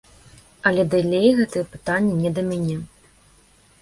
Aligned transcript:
Але 0.69 0.85
далей 0.93 1.29
гэтае 1.39 1.63
пытанне 1.75 2.13
не 2.25 2.31
да 2.39 2.47
мяне. 2.51 2.77